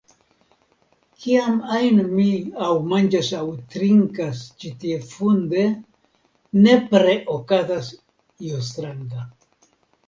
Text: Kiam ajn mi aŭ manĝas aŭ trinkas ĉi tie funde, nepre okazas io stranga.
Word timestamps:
Kiam 1.25 1.59
ajn 1.79 1.99
mi 2.13 2.25
aŭ 2.67 2.71
manĝas 2.93 3.29
aŭ 3.41 3.43
trinkas 3.75 4.43
ĉi 4.65 4.73
tie 4.85 4.99
funde, 5.13 5.67
nepre 6.67 7.17
okazas 7.39 7.95
io 8.51 8.69
stranga. 8.73 9.31